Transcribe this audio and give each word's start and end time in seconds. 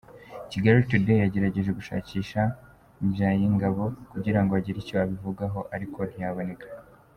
Kigali 0.51 0.79
Today 0.89 1.21
yagerageje 1.23 1.71
gushakisha 1.79 2.41
Mbyayingabo 3.05 3.83
kugira 4.11 4.39
ngo 4.41 4.51
agire 4.59 4.77
icyo 4.83 4.95
abivugaho 5.03 5.59
ariko 5.75 5.99
ntiyaboneka. 6.11 6.67